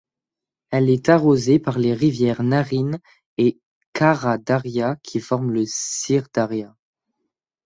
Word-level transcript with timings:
Elle 0.71 0.89
est 0.89 1.09
arrosée 1.09 1.59
par 1.59 1.77
les 1.77 1.93
rivières 1.93 2.41
Naryn 2.41 2.97
et 3.37 3.59
Kara-Daria 3.93 4.95
qui 5.03 5.19
forment 5.19 5.51
le 5.51 5.63
Syr-Daria. 5.67 6.75